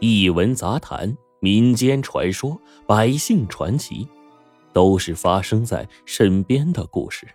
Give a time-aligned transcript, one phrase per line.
[0.00, 4.06] 异闻杂谈、民间传说、百姓传奇，
[4.72, 7.26] 都是发生在身边的故事。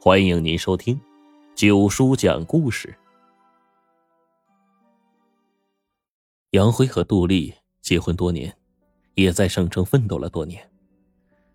[0.00, 1.00] 欢迎您收听
[1.54, 2.94] 九叔讲故事。
[6.50, 8.54] 杨辉和杜丽结婚多年，
[9.14, 10.68] 也在省城奋斗了多年，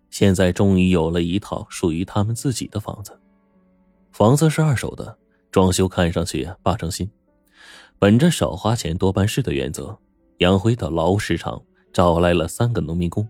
[0.08, 3.20] 现在终于有了一套属于他们自己的房子。
[4.12, 5.16] 房子是二手的，
[5.52, 7.08] 装修看上去八成新。
[8.00, 9.94] 本着少花钱多办事的原则，
[10.38, 13.28] 杨辉到劳务市场找来了三个农民工，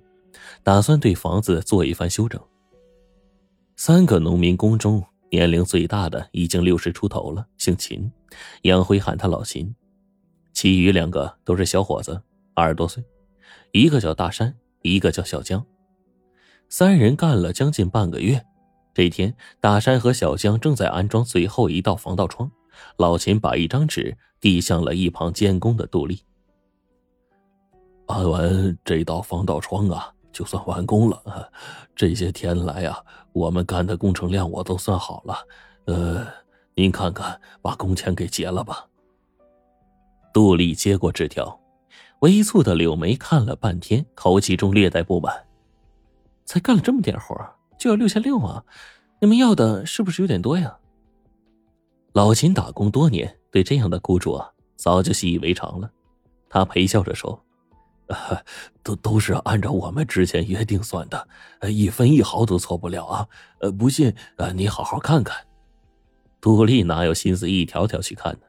[0.62, 2.41] 打算对房子做一番修整。
[3.75, 8.12] 三个农民工中，年龄最大的已经六十出头了，姓秦，
[8.62, 9.75] 杨辉喊他老秦。
[10.52, 12.23] 其余两个都是小伙子，
[12.55, 13.02] 二十多岁，
[13.73, 15.66] 一个叫大山，一个叫小江。
[16.69, 18.47] 三人干了将近半个月，
[18.95, 22.48] 这天，大山和小江正在安装最后一道防盗窗。
[22.97, 26.20] 老秦把一张纸递向了一旁监工的杜丽。
[28.06, 31.50] 安完这道防盗窗啊，就算完工了。
[31.94, 35.36] 这些天来啊，我们干的工程量我都算好了。
[35.86, 36.27] 呃，
[36.75, 38.87] 您看看，把工钱给结了吧。
[40.33, 41.61] 杜丽接过纸条，
[42.20, 45.47] 微蹙的柳眉看了半天，口气中略带不满
[46.44, 47.37] ：“才干了这么点活，
[47.78, 48.64] 就要六千六啊？
[49.20, 50.78] 你们要的是不是有点多呀？”
[52.20, 55.90] 老秦打工多年，对这样的雇主啊，早就习以为常了。
[56.50, 57.42] 他陪笑着说
[58.84, 61.26] ：“都都是按照我们之前约定算的，
[61.70, 63.26] 一分一毫都错不了啊！
[63.60, 65.34] 呃，不信，呃，你好好看看。”
[66.42, 68.41] 杜丽哪有心思一条条去看呢？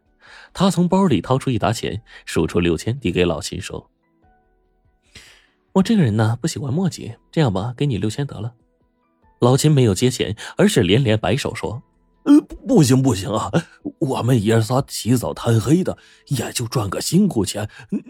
[0.52, 3.89] 他从包里掏出一沓钱，数出六千，递给老秦说
[5.72, 8.53] ：“我这个人呢，不喜欢墨迹，这样吧，给你六千得了。”
[9.39, 11.81] 老秦没有接钱，而是连连摆手说。
[12.23, 13.52] 呃，不行不行啊！
[14.00, 17.69] 我们爷仨起早贪黑的，也就赚个辛苦钱，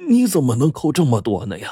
[0.09, 1.71] 你怎么能扣这么多呢呀？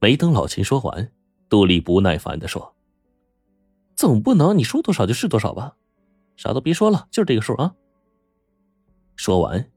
[0.00, 1.12] 没等老秦说完，
[1.48, 2.74] 杜丽不耐烦的说
[3.96, 5.76] ：“总不能你说多少就是多少吧？
[6.36, 7.74] 啥都别说了，就这个数啊！”
[9.16, 9.70] 说完，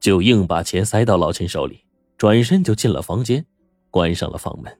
[0.00, 1.84] 就硬把钱塞到老秦手里，
[2.16, 3.44] 转身就进了房间，
[3.90, 4.78] 关上了房门。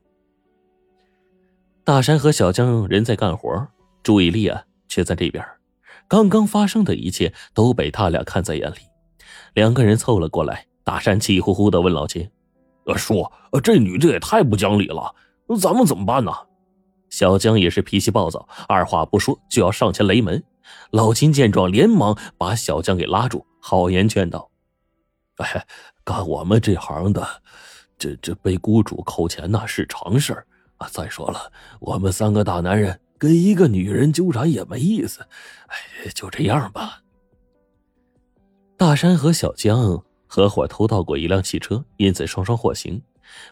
[1.85, 3.69] 大山和小江人在干活，
[4.03, 4.65] 注意力啊。
[4.93, 5.43] 却在这边，
[6.07, 8.77] 刚刚发生的一切都被他俩看在眼里。
[9.55, 12.31] 两个人凑了过来，大山气呼呼的问老秦
[12.95, 13.27] ：“叔，
[13.63, 15.15] 这女的也太不讲理了，
[15.59, 16.31] 咱们怎么办呢？”
[17.09, 20.45] 小江也是脾气暴躁，二话不说就要上前雷门。
[20.91, 24.51] 老秦见状，连忙把小江给拉住，好言劝道
[25.41, 25.67] ：“哎，
[26.05, 27.27] 干我们这行的，
[27.97, 30.35] 这这被雇主扣钱那是常事
[30.77, 30.87] 啊。
[30.91, 35.21] 再说了，我们三个大男人。”跟一个女人纠缠也没意思，
[35.69, 37.05] 哎，就这样吧。
[38.77, 43.01] 大山和小江合伙偷盗过一辆汽车，因此双双获刑。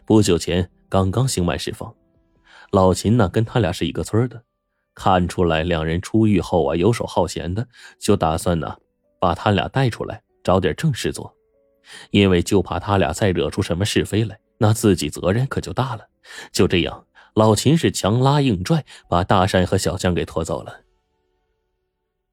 [0.03, 1.95] 不久前刚刚刑满释放。
[2.71, 4.43] 老秦呢，跟他俩是一个村的，
[4.93, 7.65] 看出来两人出狱后啊游手好闲的，
[7.97, 8.75] 就打算呢
[9.21, 11.33] 把他俩带出来找点正事做，
[12.09, 16.05] 因为就怕他俩再惹出什么是非来，那自己责任可就大了。
[16.51, 17.05] 就这样。
[17.33, 20.81] 老秦是强拉硬拽，把大山和小江给拖走了。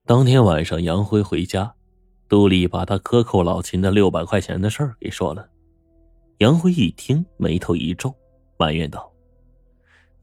[0.04, 1.72] 当天晚上，杨辉回家，
[2.28, 5.48] 杜丽把他克扣老秦的六百块钱的事儿给说了。
[6.38, 8.12] 杨辉一听，眉头一皱，
[8.56, 9.12] 埋怨道：“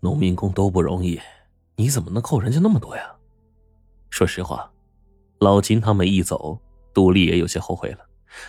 [0.01, 1.19] 农民工都不容易，
[1.77, 3.15] 你怎么能扣人家那么多呀？”
[4.11, 4.69] 说实话，
[5.39, 6.59] 老秦他们一走，
[6.93, 7.99] 杜丽也有些后悔了，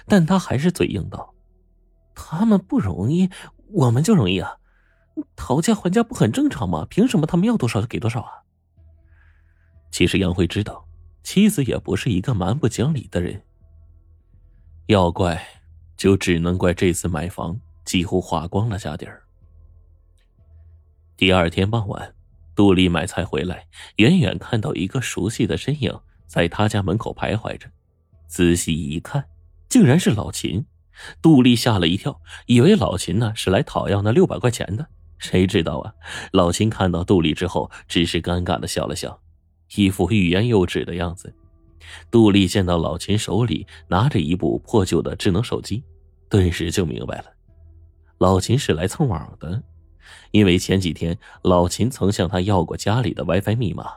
[0.09, 1.32] 但他还是嘴硬道
[2.16, 3.31] ：“他们不容易，
[3.72, 4.56] 我们就容易啊。”
[5.34, 6.87] 讨价还价不很正常吗？
[6.91, 8.32] 凭什么他们要多少就给多少啊？
[9.91, 10.87] 其实杨辉知道，
[11.22, 13.43] 妻子也不是一个蛮不讲理的人。
[14.87, 15.43] 要怪，
[15.97, 19.22] 就只能怪这次买房几乎花光了家底儿。
[21.16, 22.15] 第二天傍晚，
[22.54, 23.66] 杜丽买菜回来，
[23.97, 27.69] 远远看到一个熟悉的身影在他家门口徘徊着，
[28.27, 29.27] 仔细一看，
[29.69, 30.66] 竟然是老秦。
[31.21, 34.86] 杜丽吓了一跳，以为老秦呢是来讨要那六百块钱的。
[35.18, 35.92] 谁知道啊！
[36.33, 39.18] 老秦看到杜丽之后，只是尴尬的笑了笑，
[39.77, 41.34] 一副欲言又止的样子。
[42.10, 45.83] 杜丽见到老秦手里拿着一部破旧的智能手机，
[46.28, 47.27] 顿时就明白了，
[48.18, 49.63] 老秦是来蹭网的。
[50.33, 53.91] 因为前几天老秦曾向他要过家里的 WiFi 密码，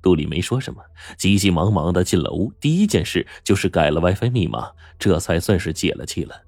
[0.00, 0.82] 杜丽没说什么，
[1.18, 6.42] 急急忙忙的进了屋，第一件事就是改了 WiFi 密码，这才算是解了气了。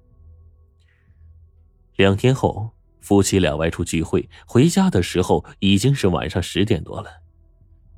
[1.97, 2.71] 两天后。
[3.05, 7.11] 夫妻俩外出聚会，回家的时候已经是晚上十点多了。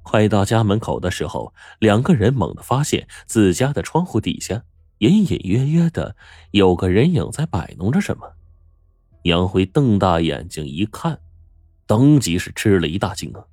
[0.03, 4.65] 快到家门口的时候，两个人猛地发现自家的窗户底下
[4.99, 6.17] 隐隐约约的
[6.51, 8.33] 有个人影在摆弄着什么。
[9.23, 11.21] 杨辉瞪大眼睛一看，
[11.87, 13.45] 当即是吃了一大惊啊！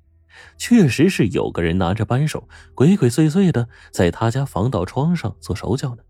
[0.58, 6.02] 确实是有个人拿着扳手，鬼鬼祟祟的在他家防盗窗上做手脚呢。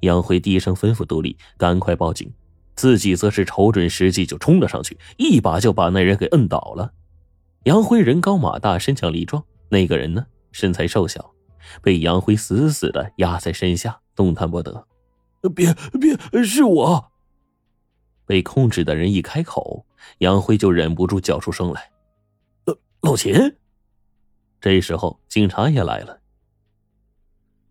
[0.00, 2.30] 杨辉低声吩咐杜丽赶快报警，
[2.80, 6.94] 自己则是瞅准时机就冲了上去，一把就把那人给摁倒了。
[7.64, 11.34] 杨辉人高马大，身强力壮，那个人呢身材瘦小，
[11.82, 14.86] 被杨辉死死的压在身下，动弹不得。
[15.54, 17.12] 别别，是我！
[18.24, 19.84] 被控制的人一开口，
[20.20, 21.90] 杨辉就忍不住叫出声来
[22.64, 23.34] ：“老老秦！”
[24.58, 26.18] 这时候，警察也来了。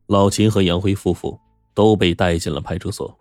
[0.05, 1.39] 老秦和杨辉夫妇
[1.73, 3.19] 都被带进了派出所。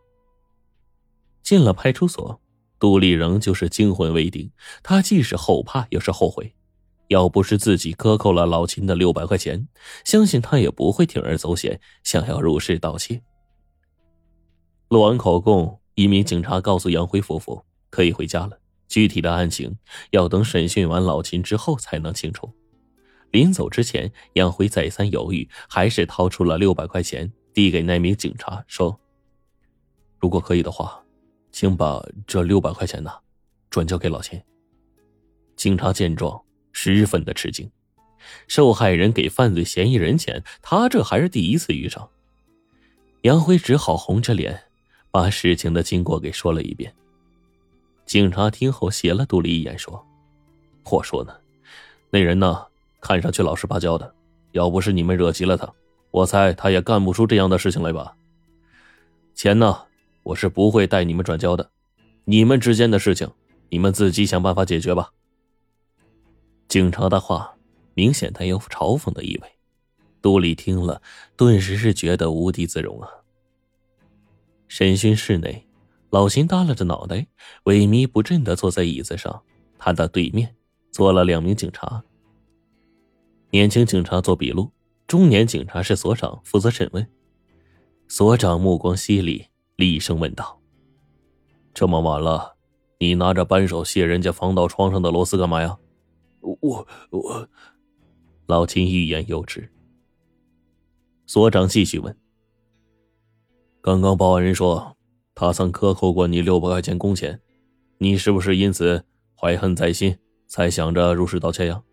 [1.49, 2.43] 进了派出所，
[2.79, 4.53] 杜丽仍旧是惊魂未定，
[4.83, 6.55] 她既是后怕又是后悔。
[7.06, 9.67] 要不是自己克扣了老秦的六百块钱，
[10.05, 13.23] 相信他也不会铤而走险，想要入室盗窃。
[14.91, 15.81] 录完口供。
[15.95, 19.75] 一名警察告诉杨辉夫妇可以回家了，具体的案情
[20.11, 22.53] 要等审讯完老秦之后才能清楚。
[23.31, 29.01] 临走之前，杨辉再三犹豫，还是掏出了六百块钱递给那名警察，说
[30.21, 31.03] ：“如果可以的话，
[31.58, 33.10] 请把这六百块钱呢
[33.69, 34.40] 转交给老秦。”
[35.56, 36.40] 警察见状
[36.70, 37.69] 十分的吃惊，
[38.46, 42.08] 受害人给犯罪嫌疑人钱，他这还是第一次遇上。
[43.22, 44.62] 杨辉只好红着脸。
[45.10, 46.94] 把事情的经过给说了一遍。
[48.05, 50.06] 警察听后斜了杜丽一眼，说
[50.84, 51.34] ：“我说呢，
[52.10, 52.66] 那人呢，
[53.00, 54.14] 看上去老实巴交的，
[54.52, 55.72] 要不是你们惹急了他，
[56.10, 58.14] 我猜他也干不出这样的事情来吧。
[59.34, 59.82] 钱呢，
[60.29, 61.71] 我是不会带你们转交的，
[62.27, 63.31] 你们之间的事情，
[63.71, 65.11] 你们自己想办法解决吧。”
[66.69, 67.57] 警察的话
[67.95, 69.51] 明显带有嘲讽的意味，
[70.21, 71.01] 杜丽听了，
[71.35, 73.09] 顿时是觉得无地自容啊。
[74.69, 75.67] 审讯室内，
[76.11, 77.27] 老秦耷拉着脑袋，
[77.65, 79.43] 萎靡不振的坐在椅子上。
[79.79, 80.55] 他的对面
[80.91, 82.03] 坐了两名警察。
[83.51, 84.73] 年轻警察做笔录，
[85.07, 87.09] 中年警察是所长，负责审问。
[88.09, 89.47] 所长目光犀利，
[89.79, 90.61] 厉声问道
[91.73, 92.57] ：“这么晚了，
[92.99, 95.79] 你拿着扳手卸人家防盗窗上的螺丝干嘛呀？”
[96.43, 97.49] 我我，
[98.47, 99.71] 老秦欲言又止。
[101.27, 102.17] 所长继续问。
[103.81, 104.97] 刚刚报案人说，
[105.33, 107.41] 他曾克扣过你六百块钱工钱，
[107.99, 109.05] 你是不是因此
[109.37, 111.85] 怀恨在心，才想着入室盗窃呀？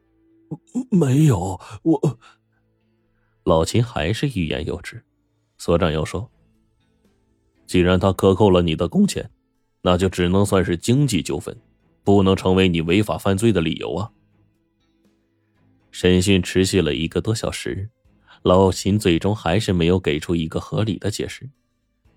[0.90, 2.20] 没有，我。
[3.44, 5.06] 老秦还是欲言又止。
[5.60, 6.32] 所长又说
[7.65, 9.29] ：“既然他克扣了你的工钱，
[9.81, 11.56] 那就只能算是经济纠纷，
[12.03, 14.12] 不能成为你违法犯罪的理由啊。”
[15.91, 17.89] 审讯持续了一个多小时，
[18.44, 21.50] 老秦最终还是没有给出一个合理的解释。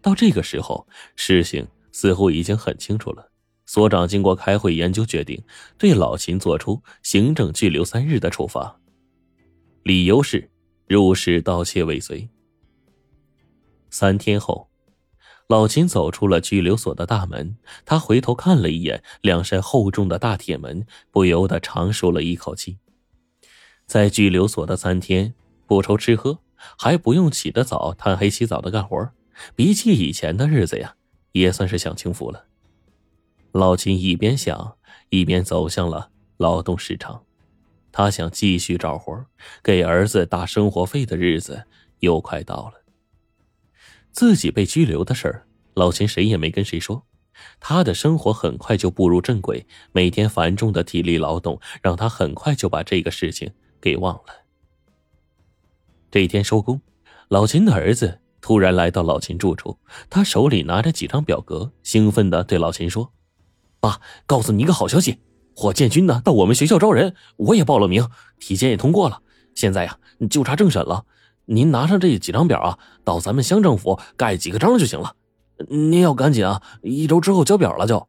[0.03, 3.31] 到这个时候，事情似乎已经很清楚了。
[3.67, 5.43] 所长经过开会研究，决定
[5.77, 8.81] 对老秦作出行政拘留三日的处罚，
[9.83, 10.51] 理由是
[10.87, 12.29] 入室盗窃未遂。
[13.91, 14.69] 三天后，
[15.49, 17.57] 老秦走出了拘留所的大门，
[17.87, 22.77] 他回头看了一眼两扇厚重的大铁门，不由得长舒了一口气。
[23.87, 25.33] 在拘留所的三天，
[25.67, 26.41] 不愁吃喝，
[26.77, 29.11] 还不用起得早，贪黑起早的干活。
[29.57, 30.97] 比起以前的日子呀，
[31.33, 32.45] 也算是享清福了。
[33.53, 34.77] 老秦一边想，
[35.09, 37.23] 一边走向了劳动市场。
[37.91, 39.25] 他想继续找活，
[39.63, 41.65] 给儿子打生活费的日子
[42.01, 42.83] 又快到了。
[44.19, 47.07] 自己被拘留的事儿，老秦谁也没跟谁说。
[47.61, 53.49] 他的生活很快就步入正轨，每天繁重的体力劳动让他很快就把这个事情
[53.81, 54.25] 给忘了。
[56.11, 56.81] 这一天收工，
[57.29, 58.19] 老秦的儿子。
[58.41, 59.79] 突然来到老秦住处，
[60.11, 63.13] 他手里拿着几张表格，兴奋的对老秦说
[63.79, 65.21] ：“爸，告诉你一个好消息，
[65.55, 68.05] 火箭军呢到我们学校招人，我也报了名，
[68.41, 69.23] 体检也通过了，
[69.55, 69.97] 现在呀
[70.29, 71.07] 就差政审了。
[71.51, 75.15] 您拿上这几张表啊，到咱们乡政府盖几个章就行了。
[75.69, 78.07] 您要赶紧啊，一周之后交表了就。”